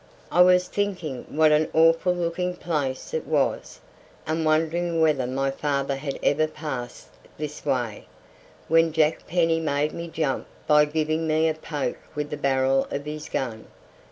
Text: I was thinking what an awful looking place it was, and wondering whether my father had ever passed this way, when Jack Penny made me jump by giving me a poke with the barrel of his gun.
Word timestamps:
I 0.31 0.41
was 0.41 0.67
thinking 0.67 1.25
what 1.29 1.51
an 1.51 1.69
awful 1.73 2.11
looking 2.13 2.55
place 2.55 3.13
it 3.13 3.27
was, 3.27 3.79
and 4.25 4.43
wondering 4.43 4.99
whether 4.99 5.27
my 5.27 5.51
father 5.51 5.95
had 5.95 6.17
ever 6.23 6.47
passed 6.47 7.09
this 7.37 7.63
way, 7.63 8.07
when 8.67 8.93
Jack 8.93 9.27
Penny 9.27 9.59
made 9.59 9.91
me 9.93 10.07
jump 10.07 10.47
by 10.65 10.85
giving 10.85 11.27
me 11.27 11.47
a 11.47 11.53
poke 11.53 11.99
with 12.15 12.31
the 12.31 12.35
barrel 12.37 12.87
of 12.89 13.05
his 13.05 13.29
gun. 13.29 13.67